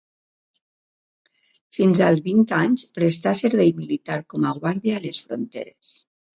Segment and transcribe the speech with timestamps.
[1.77, 5.97] Fins als vint anys prestà servei militar com a guàrdia a les fronteres.